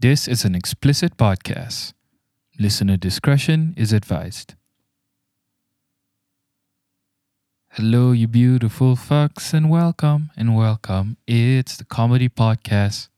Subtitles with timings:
[0.00, 1.92] This is an explicit podcast.
[2.58, 4.54] Listener discretion is advised.
[7.72, 11.18] Hello, you beautiful fucks, and welcome and welcome.
[11.26, 13.08] It's the Comedy Podcast.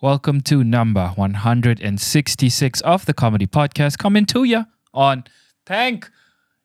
[0.00, 5.24] Welcome to number 166 of the Comedy Podcast, coming to you on
[5.66, 6.08] Thank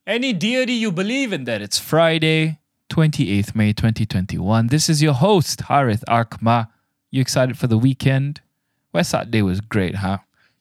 [0.05, 2.59] any deity you believe in that it's Friday,
[2.91, 4.67] 28th May 2021.
[4.67, 6.67] This is your host, Harith Arkma.
[7.09, 8.41] You excited for the weekend?
[8.97, 10.17] Wesak Day was great, huh?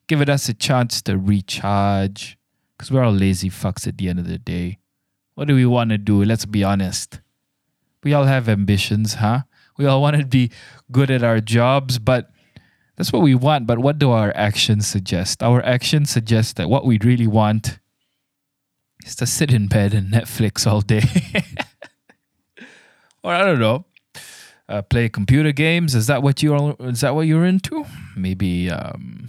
[0.08, 2.36] Giving us a chance to recharge
[2.76, 4.78] because we're all lazy fucks at the end of the day.
[5.36, 6.22] What do we want to do?
[6.22, 7.20] Let's be honest.
[8.04, 9.40] We all have ambitions, huh?
[9.78, 10.50] We all want to be
[10.92, 12.30] good at our jobs, but
[12.96, 13.66] that's what we want.
[13.66, 15.42] But what do our actions suggest?
[15.42, 17.78] Our actions suggest that what we really want
[19.06, 21.04] is to sit in bed and Netflix all day.
[23.22, 23.86] or I don't know,
[24.68, 25.94] uh, play computer games.
[25.94, 26.76] Is that what you're?
[26.80, 27.84] Is that what you're into?
[28.16, 28.70] Maybe.
[28.70, 29.28] Um,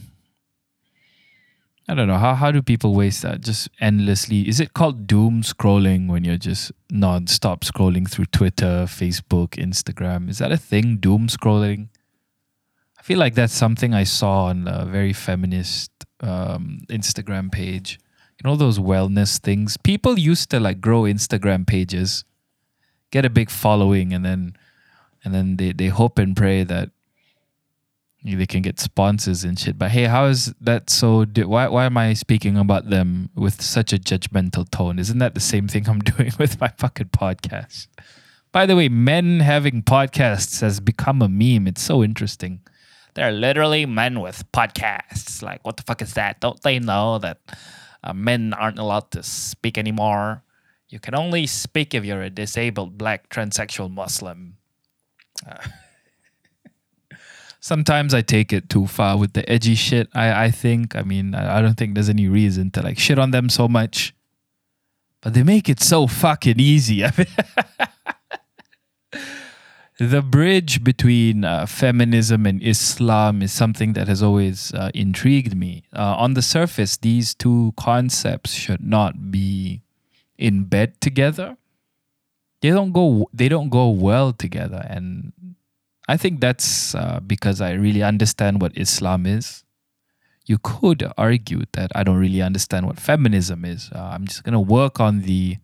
[1.90, 4.48] I don't know how how do people waste that just endlessly?
[4.48, 10.30] Is it called doom scrolling when you're just non-stop scrolling through Twitter, Facebook, Instagram?
[10.30, 10.98] Is that a thing?
[10.98, 11.88] Doom scrolling.
[13.00, 18.00] I feel like that's something I saw on a very feminist um, Instagram page.
[18.38, 19.78] You know those wellness things.
[19.78, 22.26] People used to like grow Instagram pages,
[23.12, 24.58] get a big following, and then
[25.28, 26.90] and then they they hope and pray that
[28.24, 29.78] they can get sponsors and shit.
[29.78, 31.26] But hey, how is that so?
[31.26, 35.00] Why why am I speaking about them with such a judgmental tone?
[35.00, 37.88] Isn't that the same thing I'm doing with my fucking podcast?
[38.54, 41.68] By the way, men having podcasts has become a meme.
[41.68, 42.62] It's so interesting.
[43.14, 45.44] They're literally men with podcasts.
[45.44, 46.40] Like, what the fuck is that?
[46.40, 47.40] Don't they know that
[48.02, 50.44] uh, men aren't allowed to speak anymore?
[50.88, 54.57] You can only speak if you're a disabled black transsexual Muslim.
[57.60, 60.08] Sometimes I take it too far with the edgy shit.
[60.14, 60.96] I, I think.
[60.96, 63.68] I mean, I, I don't think there's any reason to like shit on them so
[63.68, 64.14] much.
[65.22, 67.04] But they make it so fucking easy.
[67.06, 67.28] I mean,
[70.00, 75.84] the bridge between uh, feminism and Islam is something that has always uh, intrigued me.
[75.92, 79.82] Uh, on the surface, these two concepts should not be
[80.38, 81.58] in bed together.
[82.62, 83.30] They don't go.
[83.34, 85.32] They don't go well together, and
[86.08, 89.64] I think that's uh, because I really understand what Islam is.
[90.46, 93.90] You could argue that I don't really understand what feminism is.
[93.94, 95.58] Uh, I'm just gonna work on the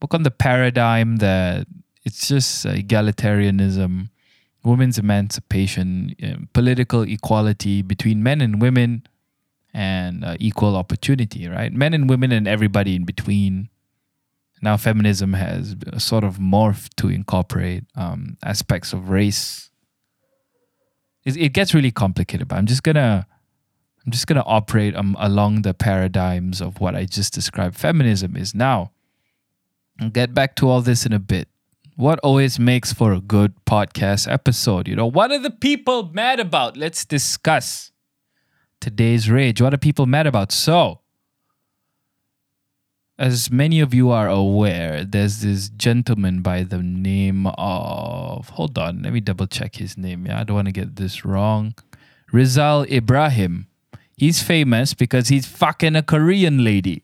[0.00, 1.66] work on the paradigm that
[2.04, 4.10] it's just egalitarianism,
[4.62, 9.02] women's emancipation, uh, political equality between men and women,
[9.72, 11.48] and uh, equal opportunity.
[11.48, 13.70] Right, men and women and everybody in between
[14.64, 19.70] now feminism has sort of morphed to incorporate um, aspects of race.
[21.24, 23.26] It, it, gets really complicated, but I'm just gonna
[24.04, 27.76] I'm just gonna operate um, along the paradigms of what I just described.
[27.76, 28.90] Feminism is now.
[30.00, 31.48] I'll get back to all this in a bit.
[31.96, 34.88] What always makes for a good podcast episode?
[34.88, 36.76] You know, what are the people mad about?
[36.76, 37.92] Let's discuss
[38.80, 39.62] today's rage.
[39.62, 40.50] What are people mad about?
[40.50, 41.00] So,
[43.18, 48.48] as many of you are aware, there's this gentleman by the name of.
[48.50, 50.26] Hold on, let me double check his name.
[50.26, 51.74] Yeah, I don't want to get this wrong.
[52.32, 53.68] Ryzal Ibrahim.
[54.16, 57.02] He's famous because he's fucking a Korean lady.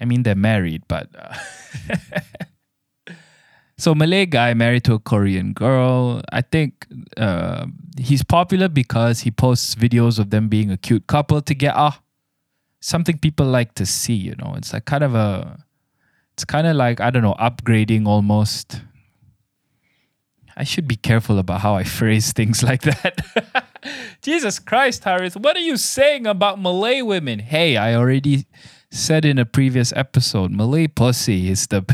[0.00, 1.08] I mean, they're married, but.
[1.16, 1.34] Uh
[3.78, 6.22] so, Malay guy married to a Korean girl.
[6.32, 7.66] I think uh,
[7.98, 11.94] he's popular because he posts videos of them being a cute couple together
[12.80, 14.54] something people like to see, you know.
[14.56, 15.64] It's like kind of a
[16.32, 18.82] it's kind of like I don't know, upgrading almost.
[20.56, 23.66] I should be careful about how I phrase things like that.
[24.22, 27.38] Jesus Christ, Harith, what are you saying about Malay women?
[27.38, 28.46] Hey, I already
[28.90, 31.84] said in a previous episode, Malay pussy is the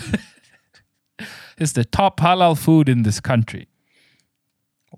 [1.59, 3.69] is the top halal food in this country.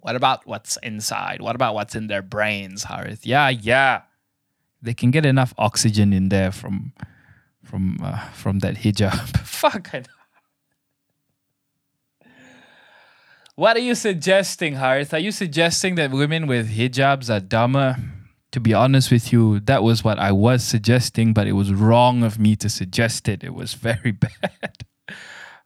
[0.00, 1.42] What about what's inside?
[1.42, 3.26] What about what's in their brains, Harith?
[3.26, 4.02] Yeah, yeah
[4.82, 6.92] they can get enough oxygen in there from
[7.64, 9.36] from uh, from that hijab.
[9.44, 9.90] Fuck.
[13.54, 15.12] What are you suggesting, Harith?
[15.12, 17.96] Are you suggesting that women with hijabs are dumber?
[18.52, 22.22] To be honest with you, that was what I was suggesting, but it was wrong
[22.22, 23.44] of me to suggest it.
[23.44, 24.86] It was very bad.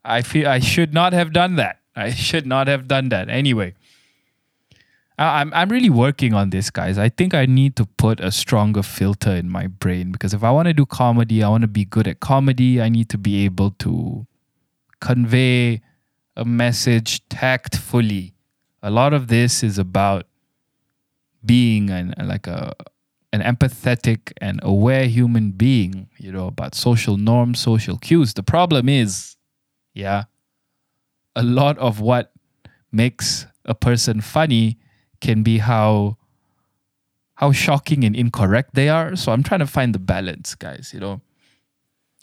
[0.05, 1.79] I feel I should not have done that.
[1.95, 3.29] I should not have done that.
[3.29, 3.75] Anyway,
[5.19, 6.99] I'm I'm really working on this, guys.
[6.99, 10.51] I think I need to put a stronger filter in my brain because if I
[10.51, 12.81] want to do comedy, I want to be good at comedy.
[12.81, 14.27] I need to be able to
[15.01, 15.83] convey
[16.37, 18.35] a message tactfully.
[18.83, 20.27] A lot of this is about
[21.45, 22.75] being and like a
[23.33, 28.35] an empathetic and aware human being, you know, about social norms, social cues.
[28.35, 29.37] The problem is,
[29.95, 30.25] yeah,
[31.35, 32.33] a lot of what
[32.91, 34.79] makes a person funny
[35.23, 36.19] can be how
[37.37, 39.17] how shocking and incorrect they are.
[39.17, 41.23] So I'm trying to find the balance, guys, you know.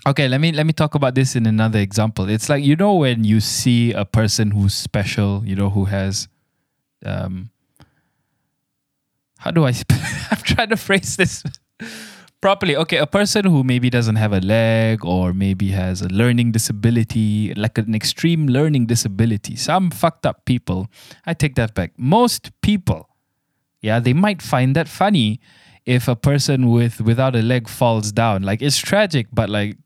[0.08, 2.30] Okay, let me let me talk about this in another example.
[2.30, 6.28] It's like you know when you see a person who's special, you know, who has
[7.06, 7.50] um
[9.40, 9.70] how do I
[10.32, 11.44] I'm trying to phrase this
[12.42, 12.76] properly.
[12.76, 17.54] Okay, a person who maybe doesn't have a leg or maybe has a learning disability,
[17.56, 19.56] like an extreme learning disability.
[19.56, 20.88] Some fucked up people.
[21.26, 21.94] I take that back.
[21.98, 23.10] Most people,
[23.82, 25.40] yeah, they might find that funny
[25.86, 28.44] if a person with without a leg falls down.
[28.44, 29.78] Like it's tragic, but like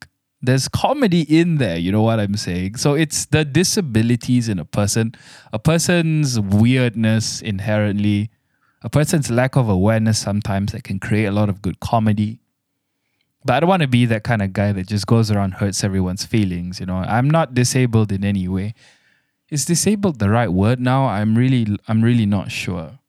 [0.41, 2.75] there's comedy in there, you know what I'm saying?
[2.75, 5.15] So it's the disabilities in a person,
[5.53, 8.29] a person's weirdness inherently,
[8.81, 12.41] a person's lack of awareness sometimes that can create a lot of good comedy.
[13.45, 15.83] But I don't want to be that kind of guy that just goes around hurts
[15.83, 16.97] everyone's feelings, you know.
[16.97, 18.73] I'm not disabled in any way.
[19.49, 21.05] Is disabled the right word now?
[21.05, 22.99] I'm really I'm really not sure.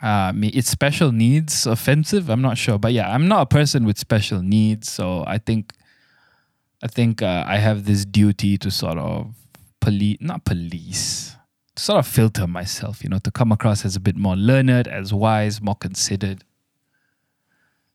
[0.00, 2.30] Uh, it's special needs offensive?
[2.30, 5.72] I'm not sure, but yeah, I'm not a person with special needs, so I think,
[6.82, 9.34] I think uh, I have this duty to sort of
[9.80, 11.36] police, not police,
[11.74, 15.12] sort of filter myself, you know, to come across as a bit more learned, as
[15.12, 16.44] wise, more considered.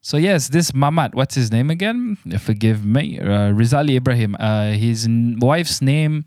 [0.04, 2.18] So yes, this Mamat, what's his name again?
[2.38, 4.36] Forgive me, uh, Rizali Ibrahim.
[4.38, 5.08] Uh, his
[5.40, 6.26] wife's name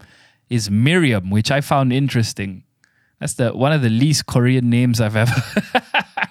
[0.49, 2.65] is Miriam, which I found interesting.
[3.21, 5.37] That's the one of the least Korean names I've ever.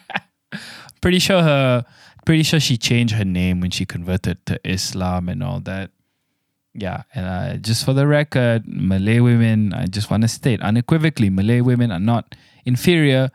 [1.01, 1.85] pretty sure her,
[2.25, 5.91] pretty sure she changed her name when she converted to Islam and all that.
[6.73, 11.29] Yeah, and uh, just for the record, Malay women, I just want to state unequivocally,
[11.29, 12.33] Malay women are not
[12.65, 13.29] inferior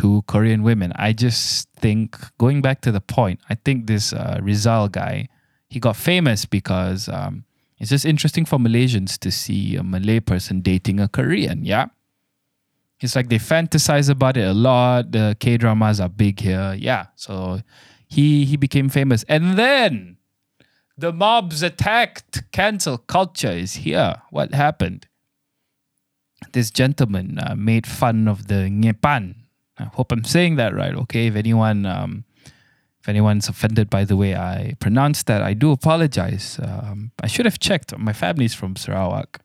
[0.00, 0.92] to Korean women.
[0.96, 5.28] I just think, going back to the point, I think this uh, Ryzal guy,
[5.68, 7.44] he got famous because um,
[7.78, 11.66] it's just interesting for Malaysians to see a Malay person dating a Korean.
[11.66, 11.86] Yeah.
[13.00, 15.12] It's like they fantasize about it a lot.
[15.12, 16.74] The K dramas are big here.
[16.78, 17.06] Yeah.
[17.16, 17.60] So
[18.08, 19.22] he he became famous.
[19.28, 20.16] And then
[20.96, 22.50] the mobs attacked.
[22.52, 24.16] Cancel culture is here.
[24.30, 25.06] What happened?
[26.52, 29.34] This gentleman uh, made fun of the Ngepan,
[29.80, 30.94] I hope I'm saying that right.
[30.94, 32.24] Okay, if anyone um,
[33.00, 36.60] if anyone's offended by the way I pronounced that, I do apologize.
[36.62, 37.96] Um, I should have checked.
[37.96, 39.40] My family's from Sarawak.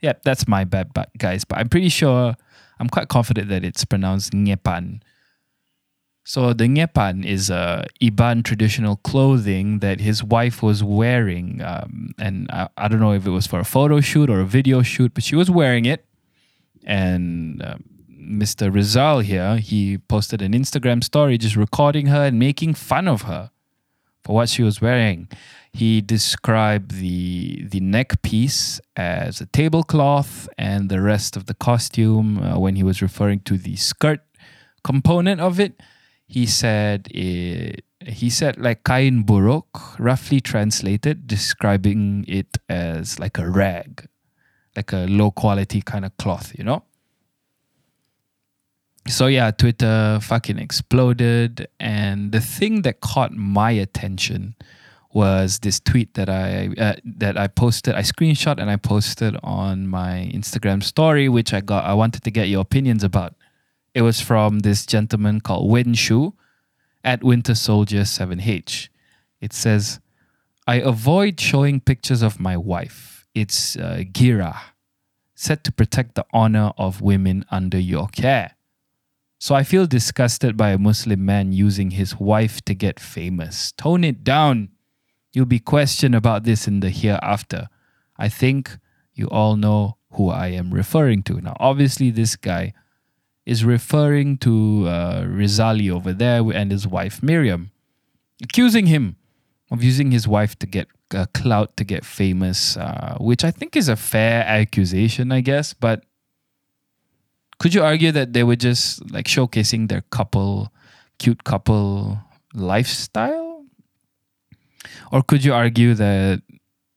[0.00, 1.44] Yeah, that's my bad, but guys.
[1.44, 2.36] But I'm pretty sure.
[2.78, 5.02] I'm quite confident that it's pronounced Ngepan.
[6.24, 12.48] So the Ngepan is a Iban traditional clothing that his wife was wearing, um, and
[12.50, 15.12] I, I, don't know if it was for a photo shoot or a video shoot,
[15.12, 16.06] but she was wearing it,
[16.84, 17.84] and um,
[18.20, 18.70] Mr.
[18.70, 23.50] Ryzal here, he posted an Instagram story just recording her and making fun of her
[24.22, 25.28] for what she was wearing.
[25.72, 32.38] He described the the neck piece as a tablecloth and the rest of the costume
[32.38, 34.20] uh, when he was referring to the skirt
[34.82, 35.80] component of it.
[36.26, 43.48] He said it, he said like kain buruk, roughly translated, describing it as like a
[43.48, 44.06] rag,
[44.76, 46.82] like a low quality kind of cloth, you know?
[49.10, 51.68] So yeah, Twitter fucking exploded.
[51.78, 54.54] And the thing that caught my attention
[55.12, 57.94] was this tweet that I uh, that I posted.
[57.94, 61.84] I screenshot and I posted on my Instagram story, which I got.
[61.84, 63.34] I wanted to get your opinions about.
[63.94, 66.34] It was from this gentleman called Win Shu
[67.02, 68.88] at Winter Soldier 7H.
[69.40, 69.98] It says,
[70.66, 73.26] I avoid showing pictures of my wife.
[73.34, 74.56] It's uh, Gira,
[75.34, 78.54] set to protect the honor of women under your care.
[79.42, 83.72] So I feel disgusted by a Muslim man using his wife to get famous.
[83.72, 84.68] Tone it down.
[85.32, 87.68] You'll be questioned about this in the hereafter.
[88.18, 88.76] I think
[89.14, 91.40] you all know who I am referring to.
[91.40, 92.74] Now, obviously, this guy
[93.46, 97.70] is referring to uh, Rizali over there and his wife Miriam,
[98.42, 99.16] accusing him
[99.70, 103.74] of using his wife to get uh, clout, to get famous, uh, which I think
[103.74, 105.72] is a fair accusation, I guess.
[105.72, 106.04] But
[107.60, 110.72] could you argue that they were just like showcasing their couple,
[111.18, 112.18] cute couple
[112.54, 113.66] lifestyle?
[115.12, 116.40] Or could you argue that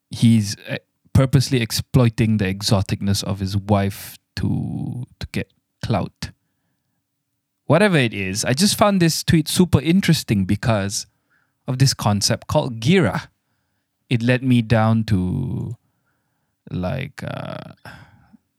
[0.10, 0.77] he's eh,
[1.12, 5.51] purposely exploiting the exoticness of his wife to to get
[5.86, 6.32] clout?
[7.65, 11.08] Whatever it is, I just found this tweet super interesting because
[11.67, 13.27] of this concept called gira.
[14.10, 15.75] It led me down to
[16.72, 17.74] like uh,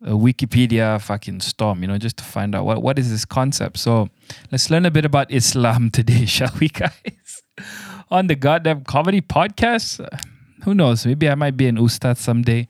[0.04, 3.78] a Wikipedia fucking storm, you know, just to find out what, what is this concept.
[3.78, 4.10] So
[4.52, 7.42] let's learn a bit about Islam today, shall we, guys?
[8.10, 10.06] On the goddamn comedy podcast.
[10.64, 11.06] Who knows?
[11.06, 12.68] Maybe I might be an ustad someday.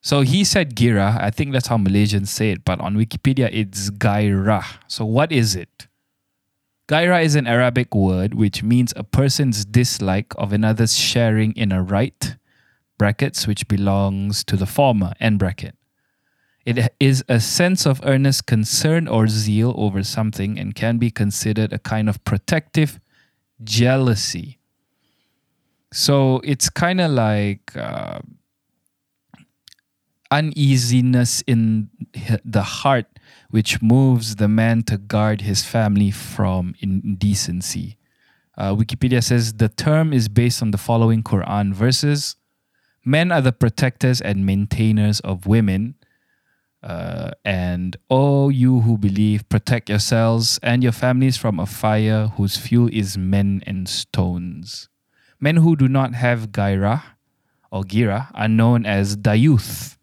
[0.00, 1.20] So he said gira.
[1.20, 4.64] I think that's how Malaysians say it, but on Wikipedia it's gairah.
[4.88, 5.88] So what is it?
[6.88, 11.82] Gairah is an Arabic word which means a person's dislike of another's sharing in a
[11.82, 12.36] right,
[12.98, 15.74] brackets, which belongs to the former, end bracket.
[16.70, 21.72] It is a sense of earnest concern or zeal over something and can be considered
[21.72, 23.00] a kind of protective
[23.62, 24.58] jealousy.
[25.92, 28.20] So it's kind of like uh,
[30.30, 31.90] uneasiness in
[32.44, 33.06] the heart
[33.50, 37.96] which moves the man to guard his family from indecency.
[38.56, 42.36] Uh, Wikipedia says the term is based on the following Quran verses
[43.04, 45.94] Men are the protectors and maintainers of women.
[46.82, 52.56] Uh, and oh, you who believe, protect yourselves and your families from a fire whose
[52.56, 54.88] fuel is men and stones.
[55.38, 57.02] Men who do not have gairah
[57.70, 59.96] or gira are known as dayuth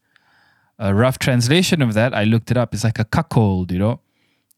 [0.80, 4.00] a rough translation of that, I looked it up, is like a cuckold, you know.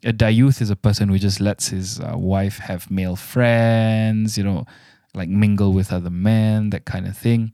[0.03, 4.43] A dayuth is a person who just lets his uh, wife have male friends, you
[4.43, 4.65] know,
[5.13, 7.53] like mingle with other men, that kind of thing.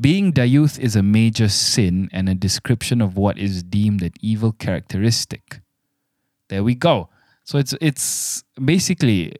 [0.00, 4.52] Being dayuth is a major sin and a description of what is deemed an evil
[4.52, 5.60] characteristic.
[6.48, 7.08] There we go.
[7.44, 9.34] So it's it's basically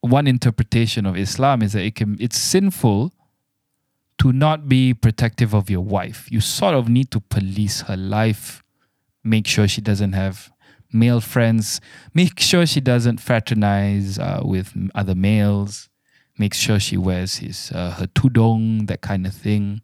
[0.00, 3.12] one interpretation of Islam is that it can it's sinful
[4.18, 6.28] to not be protective of your wife.
[6.30, 8.62] You sort of need to police her life,
[9.24, 10.52] make sure she doesn't have
[10.92, 11.80] male friends,
[12.14, 15.88] make sure she doesn't fraternize uh, with other males,
[16.38, 19.82] make sure she wears his uh, her tudong, that kind of thing.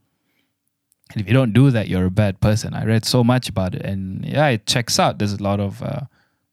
[1.13, 2.75] And if you don't do that, you're a bad person.
[2.75, 5.19] I read so much about it, and yeah, it checks out.
[5.19, 6.01] There's a lot of uh,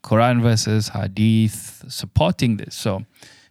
[0.03, 2.75] Quran verses, Hadith supporting this.
[2.75, 3.03] So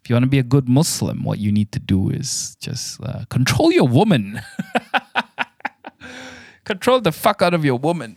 [0.02, 3.02] if you want to be a good Muslim, what you need to do is just
[3.02, 4.40] uh, control your woman.
[6.64, 8.16] control the fuck out of your woman.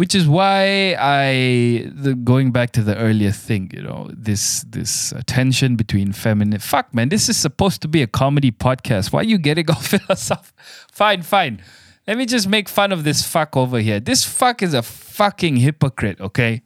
[0.00, 5.12] Which is why I, the, going back to the earlier thing, you know, this this
[5.26, 6.58] tension between feminine.
[6.58, 9.12] Fuck, man, this is supposed to be a comedy podcast.
[9.12, 10.56] Why are you getting all philosophical?
[10.90, 11.60] Fine, fine.
[12.06, 14.00] Let me just make fun of this fuck over here.
[14.00, 16.62] This fuck is a fucking hypocrite, okay?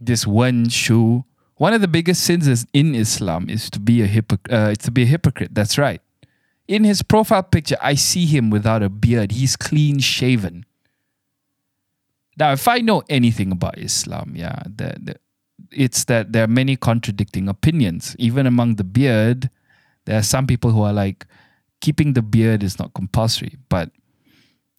[0.00, 1.24] This Wen Shu.
[1.58, 4.52] one of the biggest sins is in Islam is to be a hypocrite.
[4.52, 5.54] Uh, to be a hypocrite.
[5.54, 6.02] That's right.
[6.66, 9.30] In his profile picture, I see him without a beard.
[9.30, 10.66] He's clean shaven.
[12.38, 15.16] Now, if I know anything about Islam, yeah, the, the,
[15.70, 18.16] it's that there are many contradicting opinions.
[18.18, 19.50] Even among the beard,
[20.04, 21.26] there are some people who are like,
[21.80, 23.56] keeping the beard is not compulsory.
[23.68, 23.90] But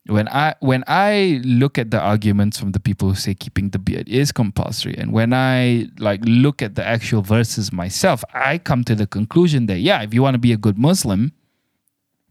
[0.07, 3.79] when I when I look at the arguments from the people who say keeping the
[3.79, 8.83] beard is compulsory, and when I like look at the actual verses myself, I come
[8.85, 11.31] to the conclusion that yeah, if you want to be a good Muslim,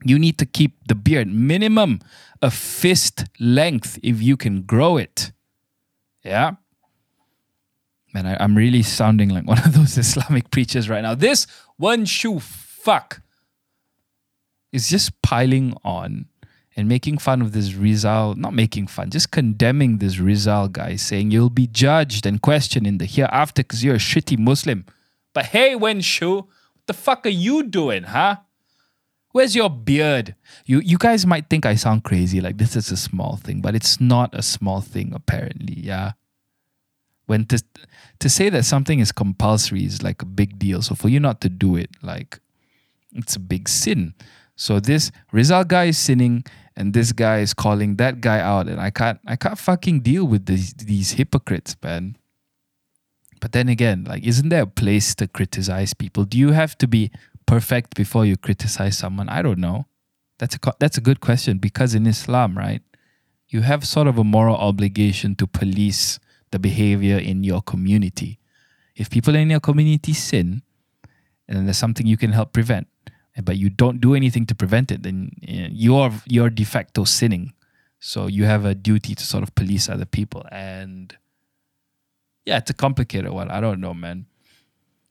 [0.05, 2.01] you need to keep the beard minimum
[2.43, 5.33] a fist length if you can grow it.
[6.23, 6.53] Yeah.
[8.13, 11.15] Man, I, I'm really sounding like one of those Islamic preachers right now.
[11.15, 11.47] This
[11.79, 13.23] Wen Shu fuck
[14.73, 16.27] is just piling on
[16.77, 21.31] and making fun of this Ryzal, not making fun, just condemning this Ryzal guy, saying
[21.31, 24.85] you'll be judged and questioned in the hereafter because you're a shitty Muslim.
[25.33, 28.37] But hey, Wen Shu, what the fuck are you doing, huh?
[29.35, 30.37] Where's your beard?
[30.65, 33.75] You you guys might think I sound crazy, like this is a small thing, but
[33.75, 36.13] it's not a small thing, apparently, yeah.
[37.27, 37.61] When to
[38.21, 40.83] to say that something is compulsory is like a big deal.
[40.83, 42.39] So for you not to do it, like
[43.13, 44.15] it's a big sin.
[44.55, 46.45] So this Ryzal guy is sinning
[46.77, 50.27] and this guy is calling that guy out and I can't I can't fucking deal
[50.27, 52.17] with these these hypocrites, man.
[53.41, 56.25] But then again, like isn't there a place to criticize people?
[56.25, 57.11] Do you have to be
[57.47, 59.29] perfect before you criticize someone?
[59.29, 59.87] I don't know.
[60.39, 62.83] That's a that's a good question because in Islam, right?
[63.49, 66.19] You have sort of a moral obligation to police
[66.51, 68.39] the behavior in your community.
[68.97, 70.63] If people in your community sin,
[71.49, 72.87] and there's something you can help prevent,
[73.43, 77.53] but you don't do anything to prevent it, then eh, you're you're de facto sinning.
[77.99, 81.17] So you have a duty to sort of police other people, and
[82.45, 83.51] yeah, it's a complicated one.
[83.51, 84.27] I don't know, man.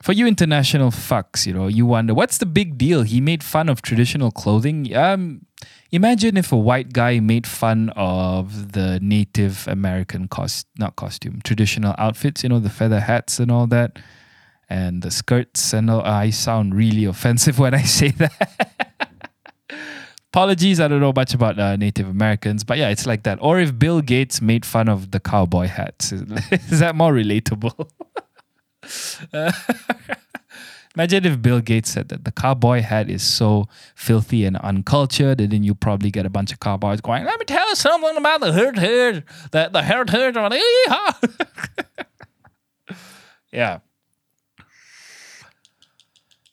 [0.04, 3.04] For you international fucks, you know, you wonder what's the big deal?
[3.04, 4.94] He made fun of traditional clothing.
[4.94, 5.46] Um,
[5.92, 11.96] imagine if a white guy made fun of the Native American cost, not costume, traditional
[11.98, 12.44] outfits.
[12.44, 13.98] You know, the feather hats and all that
[14.70, 16.02] and the skirts and all.
[16.02, 19.22] I sound really offensive when I say that.
[20.34, 23.38] Apologies, I don't know much about uh, Native Americans, but yeah, it's like that.
[23.42, 27.90] Or if Bill Gates made fun of the cowboy hats, is that more relatable?
[30.96, 35.52] Imagine if Bill Gates said that the cowboy hat is so filthy and uncultured, and
[35.52, 38.42] then you probably get a bunch of cowboys going, "Let me tell you something about
[38.42, 40.36] the herd herd, the the herd herd."
[43.52, 43.80] yeah.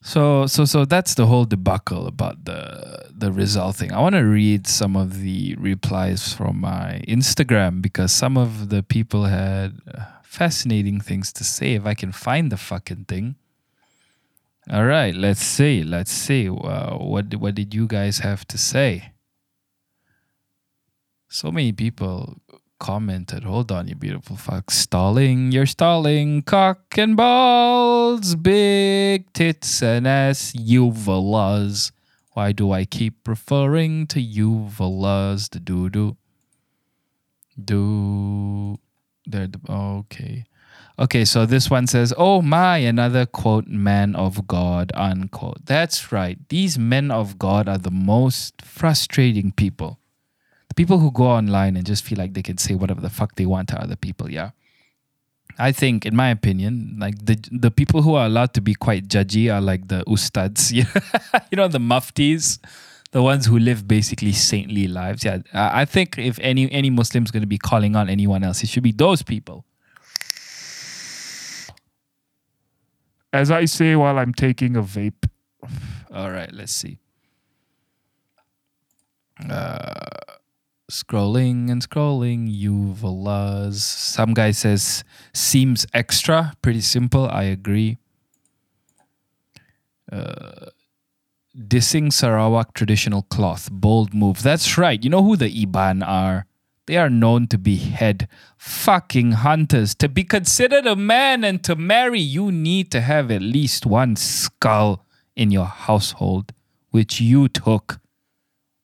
[0.03, 3.93] So so so that's the whole debacle about the the result thing.
[3.93, 8.83] I want to read some of the replies from my Instagram because some of the
[8.83, 11.75] people had uh, fascinating things to say.
[11.75, 13.35] If I can find the fucking thing.
[14.71, 15.83] All right, let's see.
[15.83, 16.49] Let's see.
[16.49, 19.13] Uh, what what did you guys have to say?
[21.29, 22.39] So many people
[22.79, 24.71] commented, hold on, you beautiful fuck.
[24.71, 26.43] Stalling, you're stalling.
[26.43, 31.91] Cock and balls, big tits and ass, uvulas.
[32.35, 35.51] Why do I keep referring to uvulas?
[35.51, 36.17] The doo doo.
[37.63, 38.79] Do.
[39.27, 40.45] There, okay.
[40.99, 45.65] Okay, so this one says, Oh my, another quote, man of God, unquote.
[45.65, 46.39] That's right.
[46.49, 50.01] These men of God are the most frustrating people
[50.71, 53.35] the people who go online and just feel like they can say whatever the fuck
[53.35, 54.51] they want to other people, yeah.
[55.59, 59.09] I think, in my opinion, like the the people who are allowed to be quite
[59.09, 60.73] judgy are like the ustads,
[61.51, 62.61] you know, the muftis,
[63.13, 65.25] the ones who live basically saintly lives.
[65.25, 68.69] Yeah, I think if any any Muslim's going to be calling on anyone else, it
[68.69, 69.65] should be those people.
[73.33, 75.29] As I say while I'm taking a vape.
[76.13, 76.99] All right, let's see.
[79.49, 80.11] Uh,
[80.91, 87.97] scrolling and scrolling uvulas some guy says seems extra pretty simple i agree
[90.11, 90.67] uh,
[91.57, 96.47] dissing sarawak traditional cloth bold move that's right you know who the iban are
[96.87, 101.75] they are known to be head fucking hunters to be considered a man and to
[101.75, 105.05] marry you need to have at least one skull
[105.35, 106.53] in your household
[106.91, 108.01] which you took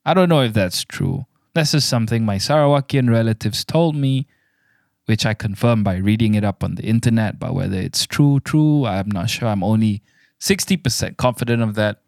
[0.05, 4.27] i don't know if that's true this is something my Sarawakian relatives told me,
[5.07, 7.38] which I confirmed by reading it up on the internet.
[7.38, 9.49] But whether it's true, true, I'm not sure.
[9.49, 10.03] I'm only
[10.38, 12.03] 60% confident of that.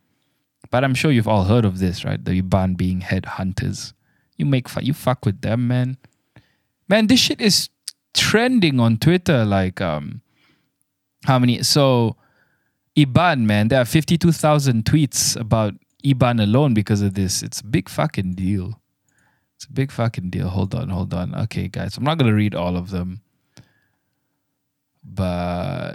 [0.70, 2.22] But I'm sure you've all heard of this, right?
[2.22, 3.92] The Iban being headhunters.
[4.36, 5.96] You make fun, you fuck with them, man.
[6.88, 7.70] Man, this shit is
[8.14, 9.44] trending on Twitter.
[9.44, 10.20] Like, um,
[11.24, 11.62] how many?
[11.62, 12.16] So,
[12.96, 17.42] Iban, man, there are 52,000 tweets about Iban alone because of this.
[17.42, 18.80] It's a big fucking deal.
[19.56, 20.48] It's a big fucking deal.
[20.48, 21.34] Hold on, hold on.
[21.34, 23.22] Okay, guys, I'm not gonna read all of them,
[25.02, 25.87] but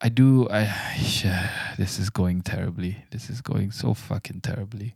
[0.00, 0.48] I do.
[0.48, 0.62] I
[1.24, 3.04] yeah, this is going terribly.
[3.10, 4.94] This is going so fucking terribly.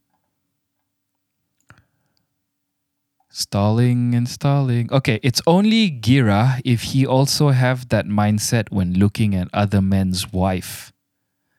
[3.30, 4.92] Stalling and stalling.
[4.92, 10.32] Okay, it's only Gira if he also have that mindset when looking at other men's
[10.32, 10.92] wife.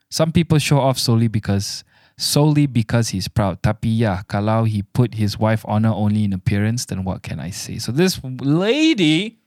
[0.09, 1.83] Some people show off solely because
[2.15, 3.61] solely because he's proud.
[3.63, 7.49] Tapi ya, kalau he put his wife honor only in appearance, then what can I
[7.49, 7.79] say?
[7.79, 9.42] So this lady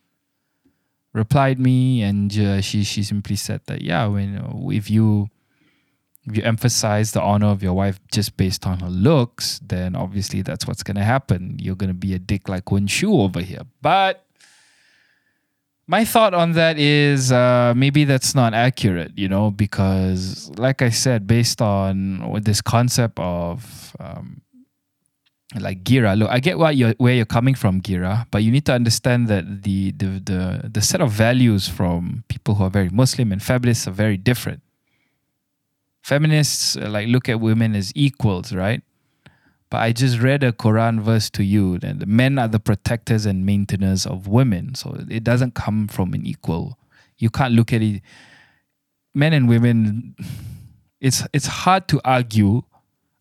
[1.16, 5.29] replied me, and uh, she she simply said that yeah, when if you
[6.26, 10.42] if you emphasize the honor of your wife just based on her looks, then obviously
[10.42, 11.57] that's what's gonna happen.
[11.61, 13.62] You're gonna be a dick like Wen Shu over here.
[13.81, 14.24] But
[15.87, 20.90] my thought on that is uh, maybe that's not accurate, you know, because like I
[20.90, 24.42] said, based on this concept of um,
[25.62, 28.66] like Gira, look, I get what you're, where you're coming from, Gira, but you need
[28.66, 32.88] to understand that the, the the the set of values from people who are very
[32.90, 34.62] Muslim and feminists are very different.
[36.03, 38.83] Feminists uh, like look at women as equals, right?
[39.71, 43.45] But I just read a Quran verse to you that men are the protectors and
[43.45, 44.75] maintainers of women.
[44.77, 46.79] So it doesn't come from an equal.
[47.19, 48.03] You can't look at it.
[49.14, 50.14] Men and women,
[51.01, 52.62] it's it's hard to argue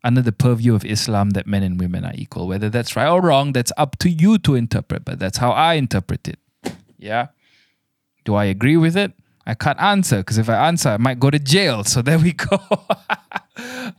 [0.06, 2.48] under the purview of Islam that men and women are equal.
[2.48, 5.04] Whether that's right or wrong, that's up to you to interpret.
[5.04, 6.40] But that's how I interpret it.
[6.98, 7.28] Yeah.
[8.24, 9.12] Do I agree with it?
[9.48, 11.84] I can't answer because if I answer, I might go to jail.
[11.84, 12.58] So there we go.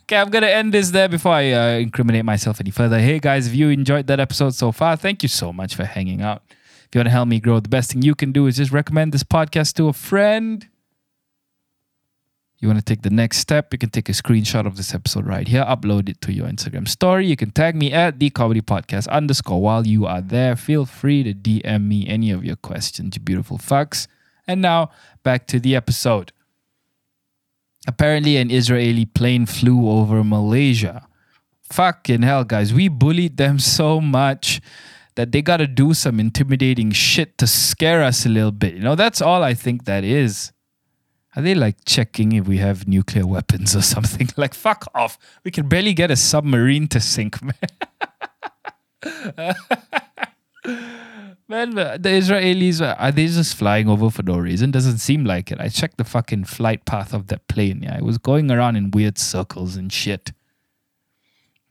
[0.02, 2.98] okay, I'm going to end this there before I uh, incriminate myself any further.
[2.98, 6.22] Hey guys, if you enjoyed that episode so far, thank you so much for hanging
[6.22, 6.42] out.
[6.48, 8.72] If you want to help me grow, the best thing you can do is just
[8.72, 10.68] recommend this podcast to a friend.
[12.58, 15.26] You want to take the next step, you can take a screenshot of this episode
[15.26, 17.26] right here, upload it to your Instagram story.
[17.26, 19.60] You can tag me at the comedy podcast underscore.
[19.60, 23.58] While you are there, feel free to DM me any of your questions, you beautiful
[23.58, 24.06] fucks.
[24.46, 24.90] And now
[25.22, 26.32] back to the episode.
[27.86, 31.06] Apparently, an Israeli plane flew over Malaysia.
[31.70, 32.72] Fucking hell, guys.
[32.72, 34.60] We bullied them so much
[35.14, 38.74] that they got to do some intimidating shit to scare us a little bit.
[38.74, 40.52] You know, that's all I think that is.
[41.36, 44.28] Are they like checking if we have nuclear weapons or something?
[44.38, 45.18] Like, fuck off.
[45.44, 47.54] We can barely get a submarine to sink, man.
[51.48, 54.70] man, the Israelis, uh, are they just flying over for no reason?
[54.70, 55.60] Doesn't seem like it.
[55.60, 57.82] I checked the fucking flight path of that plane.
[57.82, 60.32] Yeah, it was going around in weird circles and shit.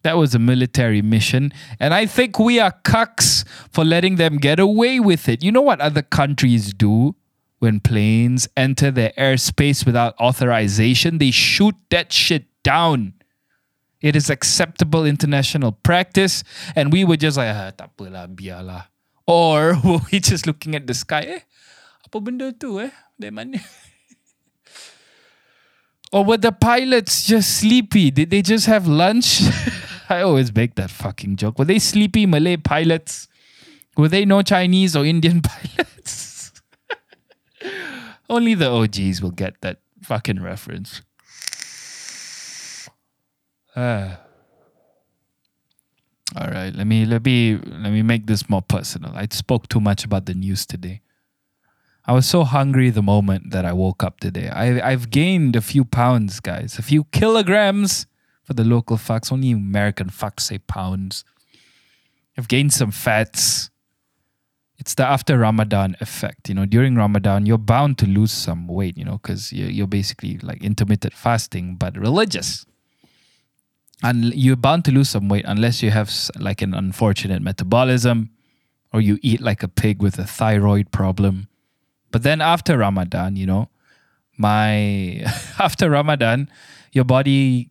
[0.04, 1.52] That was a military mission.
[1.80, 5.44] And I think we are cucks for letting them get away with it.
[5.44, 7.16] You know what other countries do
[7.60, 11.18] when planes enter their airspace without authorization?
[11.18, 13.14] They shoot that shit down.
[14.02, 16.44] It is acceptable international practice.
[16.76, 18.86] And we were just like, ah, tak biarlah.
[19.26, 21.22] Or were we just looking at the sky?
[21.22, 21.40] Eh,
[22.06, 22.92] apa benda tu eh?
[23.32, 23.58] Mana?
[26.14, 28.12] or were the pilots just sleepy?
[28.12, 29.42] Did they just have lunch?
[30.10, 31.58] I always make that fucking joke.
[31.58, 33.28] Were they sleepy Malay pilots?
[33.98, 36.35] Were they no Chinese or Indian pilots?
[38.30, 41.02] Only the OGs will get that fucking reference.
[43.76, 44.16] Uh,
[46.36, 49.12] all right, let me let me let me make this more personal.
[49.16, 51.02] I spoke too much about the news today.
[52.08, 54.50] I was so hungry the moment that I woke up today.
[54.50, 58.08] I I've gained a few pounds, guys, a few kilograms
[58.44, 59.32] for the local fucks.
[59.32, 61.24] Only American fucks say pounds.
[62.38, 63.70] I've gained some fats.
[64.78, 66.50] It's the after Ramadan effect.
[66.50, 70.38] You know, during Ramadan, you're bound to lose some weight, you know, because you're, basically
[70.40, 72.66] like intermittent fasting, but religious.
[74.04, 78.32] And you're bound to lose some weight unless you have like an unfortunate metabolism
[78.92, 81.48] or you eat like a pig with a thyroid problem.
[82.12, 83.70] But then after Ramadan, you know,
[84.38, 85.26] my
[85.60, 86.50] after Ramadan,
[86.92, 87.70] your body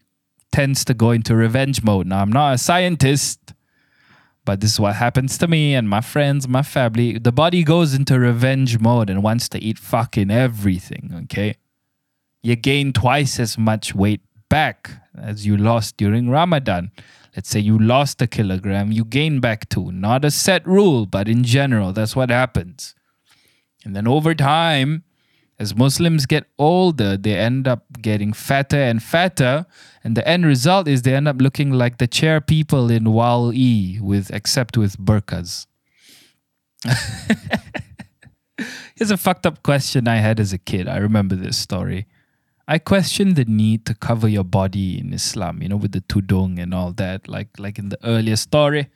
[0.53, 2.07] tends to go into revenge mode.
[2.07, 3.44] Now, I'm not a scientist,
[4.45, 7.19] but this is what happens to me and my friends, my family.
[7.19, 11.57] The body goes into revenge mode and wants to eat fucking everything, okay?
[12.43, 16.93] You gain twice as much weight back as you lost during Ramadan.
[17.35, 19.91] Let's say you lost a kilogram, you gain back two.
[19.91, 22.95] Not a set rule, but in general, that's what happens.
[23.85, 25.05] And then over time,
[25.59, 29.67] as Muslims get older, they end up getting fatter and fatter,
[30.03, 33.53] and the end result is they end up looking like the chair people in Wall
[33.53, 35.67] E, with except with burqas.
[38.97, 40.89] Here's a fucked up question I had as a kid.
[40.89, 42.07] I remember this story.
[42.67, 46.59] I questioned the need to cover your body in Islam, you know, with the tudung
[46.59, 48.89] and all that, like like in the earlier story.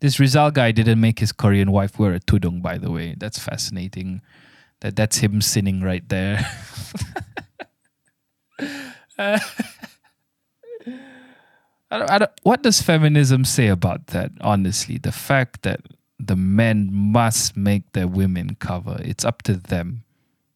[0.00, 3.14] This Ryzal guy didn't make his Korean wife wear a tudung, by the way.
[3.16, 4.20] That's fascinating
[4.86, 6.48] that that's him sinning right there.
[9.18, 9.38] uh,
[11.90, 14.30] I don't, I don't, what does feminism say about that?
[14.40, 15.80] Honestly, the fact that
[16.20, 20.04] the men must make their women cover, it's up to them.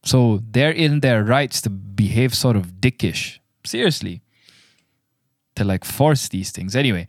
[0.05, 3.41] So they're in their rights to behave sort of dickish.
[3.67, 4.23] Seriously,
[5.57, 6.77] to like force these things.
[6.77, 7.09] Anyway,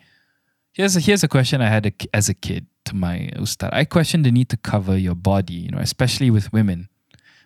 [0.74, 3.70] here's a, here's a question I had a, as a kid to my ustad.
[3.74, 6.90] I questioned the need to cover your body, you know, especially with women.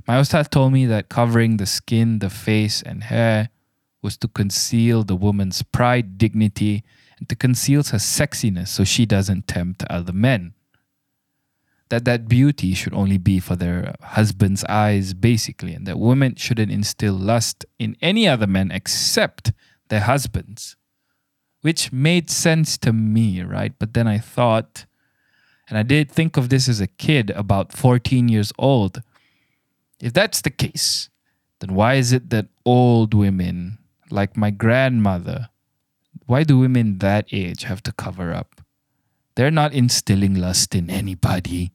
[0.07, 3.49] My ustad told me that covering the skin, the face, and hair
[4.03, 6.83] was to conceal the woman's pride, dignity,
[7.17, 10.53] and to conceal her sexiness so she doesn't tempt other men.
[11.89, 16.71] That that beauty should only be for their husband's eyes, basically, and that women shouldn't
[16.71, 19.53] instill lust in any other men except
[19.89, 20.75] their husbands.
[21.61, 23.73] Which made sense to me, right?
[23.79, 24.85] But then I thought,
[25.67, 29.01] and I did think of this as a kid, about 14 years old
[29.99, 31.09] if that's the case,
[31.59, 33.77] then why is it that old women,
[34.09, 35.49] like my grandmother,
[36.25, 38.61] why do women that age have to cover up?
[39.35, 41.71] They're not instilling lust in anybody.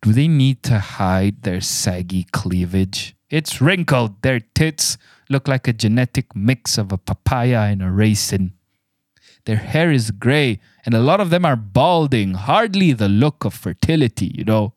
[0.00, 3.14] Do they need to hide their saggy cleavage?
[3.30, 4.22] It's wrinkled.
[4.22, 4.98] Their tits
[5.30, 8.52] look like a genetic mix of a papaya and a raisin.
[9.44, 13.54] Their hair is gray, and a lot of them are balding, hardly the look of
[13.54, 14.74] fertility, you know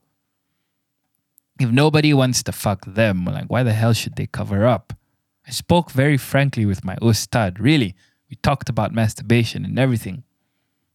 [1.60, 4.94] if nobody wants to fuck them, like why the hell should they cover up?
[5.48, 7.60] I spoke very frankly with my ustad.
[7.60, 7.96] Really,
[8.30, 10.24] we talked about masturbation and everything.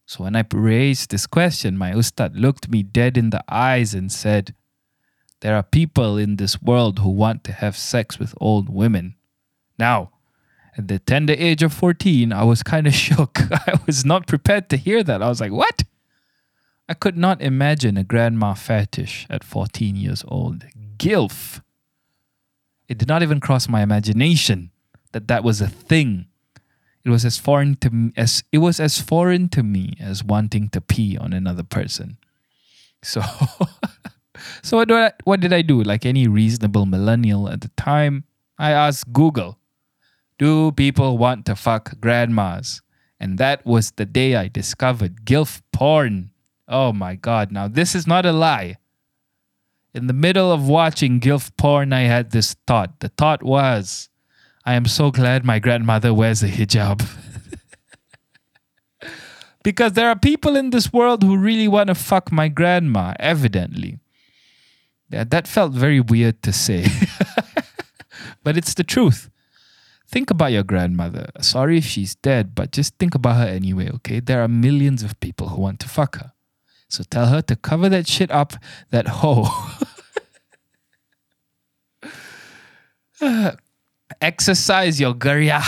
[0.05, 4.11] So when I raised this question, my ustad looked me dead in the eyes and
[4.11, 4.53] said,
[5.39, 9.15] There are people in this world who want to have sex with old women.
[9.79, 10.11] Now,
[10.77, 13.39] at the tender age of 14, I was kind of shook.
[13.51, 15.21] I was not prepared to hear that.
[15.23, 15.83] I was like, What?
[16.91, 20.65] I could not imagine a grandma fetish at 14 years old.
[20.97, 21.61] Gilf.
[22.89, 24.71] It did not even cross my imagination
[25.13, 26.25] that that was a thing.
[27.05, 30.67] It was as foreign to me as it was as foreign to me as wanting
[30.69, 32.17] to pee on another person.
[33.01, 33.21] So
[34.61, 35.81] So what, I, what did I do?
[35.81, 38.25] Like any reasonable millennial at the time,
[38.57, 39.59] I asked Google,
[40.37, 42.81] do people want to fuck grandmas?
[43.19, 46.30] And that was the day I discovered GILF porn.
[46.71, 47.51] Oh my God.
[47.51, 48.77] Now, this is not a lie.
[49.93, 53.01] In the middle of watching GILF porn, I had this thought.
[53.01, 54.09] The thought was,
[54.65, 57.05] I am so glad my grandmother wears a hijab.
[59.63, 63.99] because there are people in this world who really want to fuck my grandma, evidently.
[65.09, 66.85] Yeah, that felt very weird to say.
[68.43, 69.29] but it's the truth.
[70.07, 71.27] Think about your grandmother.
[71.41, 74.21] Sorry if she's dead, but just think about her anyway, okay?
[74.21, 76.31] There are millions of people who want to fuck her.
[76.91, 78.53] So tell her to cover that shit up,
[78.89, 79.47] that hoe.
[84.21, 85.61] exercise your gurya.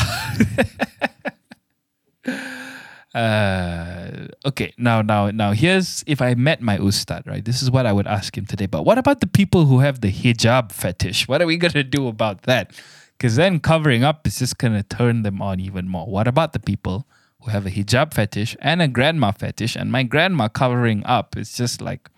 [3.15, 7.45] uh, okay, now, now, now, here's if I met my ustad, right?
[7.45, 8.65] This is what I would ask him today.
[8.65, 11.27] But what about the people who have the hijab fetish?
[11.27, 12.73] What are we gonna do about that?
[13.17, 16.07] Because then covering up is just going to turn them on even more.
[16.07, 17.07] What about the people
[17.43, 19.75] who have a hijab fetish and a grandma fetish?
[19.75, 22.09] And my grandma covering up is just like.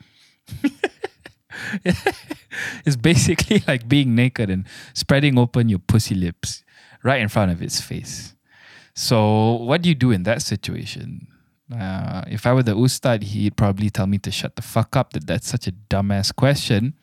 [2.86, 6.64] it's basically like being naked and spreading open your pussy lips
[7.04, 8.36] right in front of its face.
[8.94, 11.28] So, what do you do in that situation?
[11.74, 15.14] Uh, if I were the ustad, he'd probably tell me to shut the fuck up.
[15.14, 16.94] That that's such a dumbass question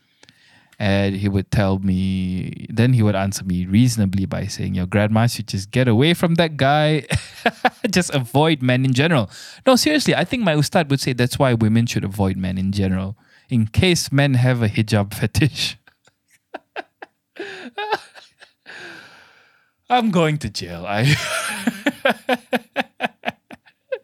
[0.83, 5.29] and he would tell me then he would answer me reasonably by saying your grandma
[5.29, 7.07] should just get away from that guy.
[7.91, 9.31] Just avoid men in general.
[9.65, 12.73] No seriously i think my ustad would say that's why women should avoid men in
[12.73, 13.17] general
[13.49, 15.79] in case men have a hijab fetish.
[19.89, 20.85] I'm going to jail.
[20.85, 21.15] I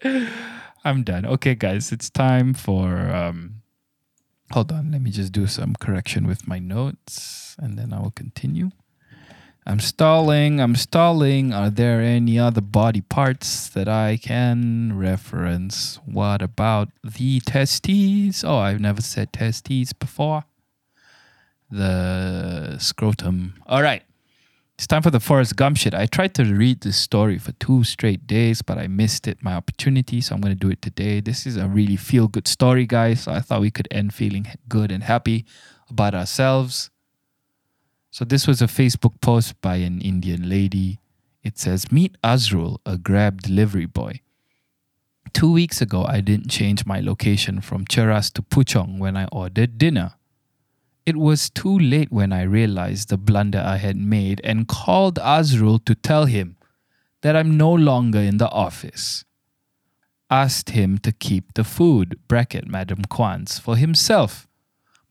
[0.85, 1.27] i'm done.
[1.27, 3.58] Okay guys it's time for um
[4.53, 8.11] Hold on, let me just do some correction with my notes and then I will
[8.11, 8.71] continue.
[9.67, 11.53] I'm stalling, I'm stalling.
[11.53, 16.01] Are there any other body parts that I can reference?
[16.07, 18.43] What about the testes?
[18.43, 20.45] Oh, I've never said testes before.
[21.71, 23.61] The scrotum.
[23.67, 24.03] All right.
[24.79, 25.93] It's time for the Forrest Gump shit.
[25.93, 29.55] I tried to read this story for two straight days, but I missed it, my
[29.55, 31.19] opportunity, so I'm going to do it today.
[31.19, 33.23] This is a really feel good story, guys.
[33.25, 35.47] So I thought we could end feeling good and happy
[35.91, 36.91] about ourselves.
[38.13, 41.01] So this was a Facebook post by an Indian lady.
[41.43, 44.21] It says, Meet Azrul, a Grab delivery boy.
[45.33, 49.77] Two weeks ago, I didn't change my location from Cheras to Puchong when I ordered
[49.77, 50.15] dinner.
[51.09, 55.79] It was too late when I realized the blunder I had made and called Azrul
[55.87, 56.59] to tell him
[57.23, 59.25] that I'm no longer in the office.
[60.29, 64.47] Asked him to keep the food, bracket Madam Kwan's, for himself.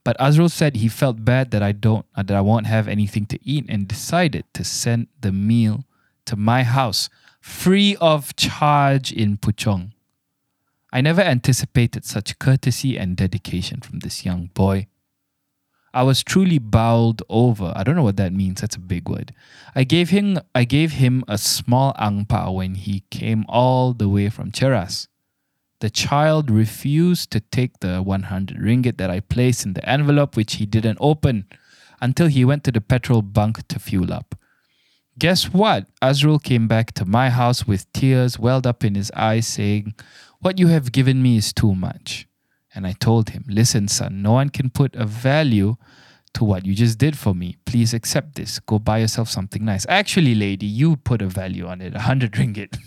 [0.04, 3.26] But Azrul said he felt bad that I don't uh, that I won't have anything
[3.34, 5.84] to eat and decided to send the meal
[6.26, 7.10] to my house
[7.42, 9.94] free of charge in Puchong.
[10.94, 14.86] I never anticipated such courtesy and dedication from this young boy.
[15.98, 17.74] I was truly bowled over.
[17.76, 18.62] I don't know what that means.
[18.62, 19.34] That's a big word.
[19.74, 24.08] I gave him I gave him a small ang pao when he came all the
[24.08, 25.08] way from Cheras.
[25.80, 30.58] The child refused to take the 100 ringgit that I placed in the envelope, which
[30.62, 31.48] he didn't open
[32.00, 34.36] until he went to the petrol bunk to fuel up.
[35.18, 35.88] Guess what?
[36.00, 39.96] Azrul came back to my house with tears welled up in his eyes, saying,
[40.42, 42.28] What you have given me is too much.
[42.78, 45.78] And I told him, Listen, son, no one can put a value
[46.36, 47.58] to what you just did for me.
[47.66, 48.60] Please accept this.
[48.60, 49.84] Go buy yourself something nice.
[49.90, 52.78] Actually, lady, you put a value on it, a hundred ringgit.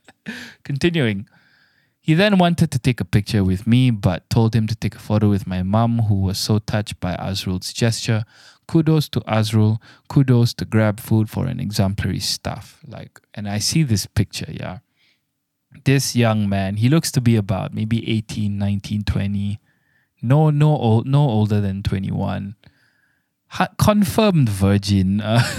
[0.64, 1.28] Continuing.
[2.00, 5.00] He then wanted to take a picture with me, but told him to take a
[5.00, 8.24] photo with my mum, who was so touched by Azrul's gesture.
[8.66, 9.82] Kudos to Azrul.
[10.08, 12.80] Kudos to Grab Food for an exemplary staff.
[12.86, 14.78] Like, and I see this picture, yeah
[15.84, 19.60] this young man, he looks to be about maybe 18, 19, 20.
[20.22, 22.56] No, no, old, no older than 21.
[23.48, 25.20] Ha- confirmed virgin.
[25.20, 25.42] Uh,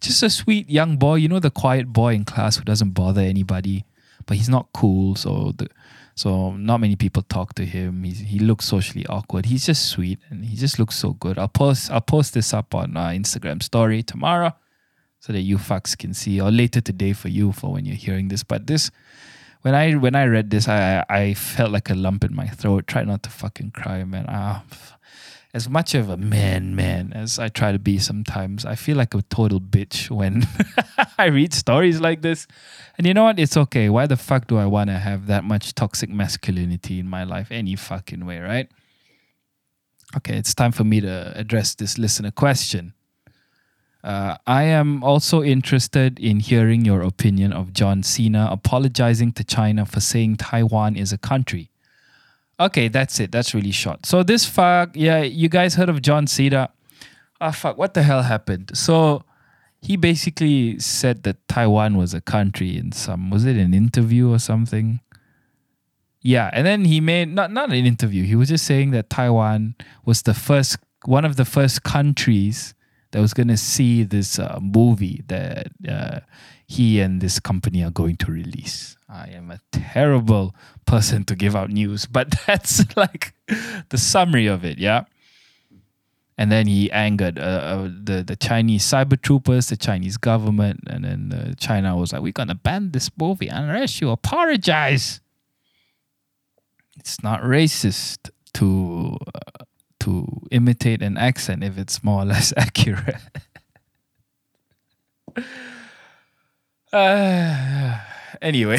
[0.00, 3.22] just a sweet young boy, you know, the quiet boy in class who doesn't bother
[3.22, 3.84] anybody,
[4.26, 5.14] but he's not cool.
[5.14, 5.68] So, the,
[6.14, 8.04] so not many people talk to him.
[8.04, 9.46] He's, he looks socially awkward.
[9.46, 11.38] He's just sweet and he just looks so good.
[11.38, 14.54] I'll post, I'll post this up on uh, Instagram story tomorrow
[15.20, 18.28] so that you fucks can see, or later today for you for when you're hearing
[18.28, 18.42] this.
[18.42, 18.90] But this,
[19.62, 22.86] when I when I read this, I I felt like a lump in my throat.
[22.86, 24.24] Tried not to fucking cry, man.
[24.28, 24.64] Ah,
[25.52, 29.14] as much of a man, man as I try to be sometimes, I feel like
[29.14, 30.46] a total bitch when
[31.18, 32.46] I read stories like this.
[32.96, 33.38] And you know what?
[33.38, 33.88] It's okay.
[33.88, 37.48] Why the fuck do I want to have that much toxic masculinity in my life
[37.50, 38.68] any fucking way, right?
[40.16, 42.94] Okay, it's time for me to address this listener question.
[44.02, 49.84] Uh, I am also interested in hearing your opinion of John Cena apologizing to China
[49.84, 51.70] for saying Taiwan is a country.
[52.58, 53.32] Okay, that's it.
[53.32, 54.06] That's really short.
[54.06, 56.70] So this fuck, yeah, you guys heard of John Cena?
[57.40, 58.72] Ah, oh, fuck, what the hell happened?
[58.74, 59.24] So
[59.82, 64.38] he basically said that Taiwan was a country in some, was it an interview or
[64.38, 65.00] something?
[66.22, 68.24] Yeah, and then he made not not an interview.
[68.24, 72.74] He was just saying that Taiwan was the first, one of the first countries
[73.12, 76.20] that was going to see this uh, movie that uh,
[76.66, 78.96] he and this company are going to release.
[79.08, 80.54] I am a terrible
[80.86, 83.34] person to give out news, but that's like
[83.88, 85.04] the summary of it, yeah.
[86.38, 91.04] And then he angered uh, uh the the Chinese cyber troopers, the Chinese government, and
[91.04, 95.20] then uh, China was like, "We're gonna ban this movie unless you apologize."
[96.98, 99.64] It's not racist to uh,
[100.00, 103.16] to imitate an accent if it's more or less accurate.
[106.92, 107.98] uh,
[108.42, 108.78] anyway,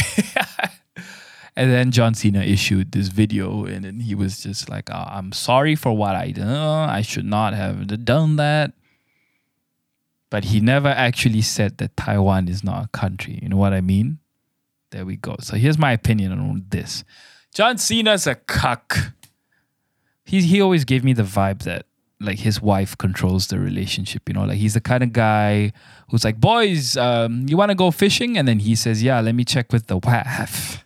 [1.55, 5.31] and then John Cena issued this video, and then he was just like, oh, "I'm
[5.31, 6.89] sorry for what I done.
[6.89, 8.73] I should not have done that."
[10.29, 13.39] But he never actually said that Taiwan is not a country.
[13.41, 14.19] You know what I mean?
[14.91, 15.35] There we go.
[15.41, 17.03] So here's my opinion on this.
[17.53, 18.97] John Cena's a cuck
[20.25, 21.85] he he always gave me the vibe that
[22.19, 24.29] like his wife controls the relationship.
[24.29, 25.73] You know, like he's the kind of guy
[26.09, 29.35] who's like, "Boys, um, you want to go fishing?" And then he says, "Yeah, let
[29.35, 30.85] me check with the wife."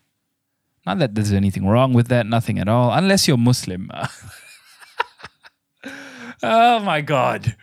[0.86, 3.90] Not that there's anything wrong with that, nothing at all, unless you're Muslim.
[6.44, 7.56] oh my god!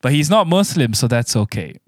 [0.00, 1.80] But he's not Muslim, so that's okay.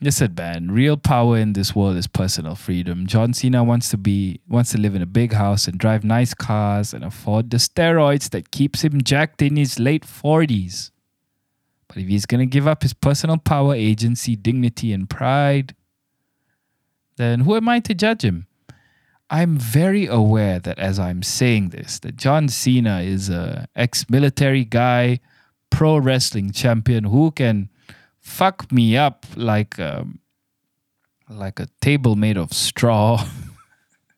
[0.00, 3.06] Listen, man, real power in this world is personal freedom.
[3.06, 6.34] John Cena wants to be wants to live in a big house and drive nice
[6.34, 10.90] cars and afford the steroids that keeps him jacked in his late 40s.
[11.88, 15.74] But if he's gonna give up his personal power, agency, dignity, and pride,
[17.16, 18.46] then who am I to judge him?
[19.30, 25.20] I'm very aware that as I'm saying this, that John Cena is a ex-military guy,
[25.70, 27.70] pro wrestling champion who can
[28.24, 30.18] fuck me up like a, um,
[31.28, 33.24] like a table made of straw.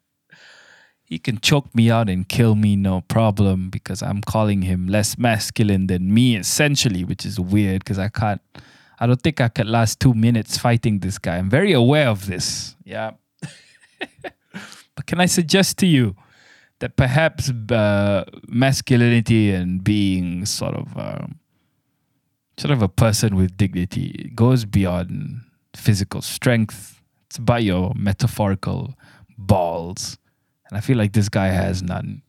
[1.04, 5.18] he can choke me out and kill me no problem because I'm calling him less
[5.18, 8.40] masculine than me essentially, which is weird because I can't
[8.98, 11.36] I don't think I could last 2 minutes fighting this guy.
[11.36, 12.76] I'm very aware of this.
[12.82, 13.10] Yeah.
[14.22, 16.16] but can I suggest to you
[16.78, 21.38] that perhaps uh, masculinity and being sort of um,
[22.58, 24.14] sort of a person with dignity.
[24.18, 25.42] It goes beyond
[25.74, 27.00] physical strength.
[27.26, 28.94] It's about your metaphorical
[29.36, 30.18] balls.
[30.68, 32.22] And I feel like this guy has none.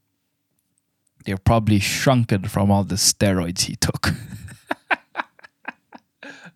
[1.26, 4.10] They're probably shrunken from all the steroids he took.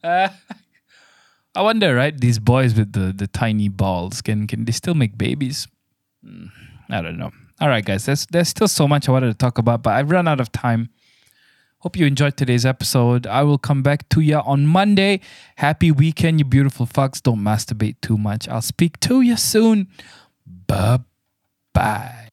[0.03, 0.29] uh,
[1.55, 2.17] I wonder, right?
[2.17, 5.67] These boys with the, the tiny balls, can can they still make babies?
[6.25, 6.49] Mm,
[6.89, 7.31] I don't know.
[7.59, 10.09] All right, guys, there's there's still so much I wanted to talk about, but I've
[10.09, 10.89] run out of time.
[11.81, 13.25] Hope you enjoyed today's episode.
[13.25, 15.19] I will come back to you on Monday.
[15.55, 17.21] Happy weekend, you beautiful fucks.
[17.21, 18.47] Don't masturbate too much.
[18.47, 19.87] I'll speak to you soon.
[20.45, 20.99] Bye
[21.73, 22.21] bye.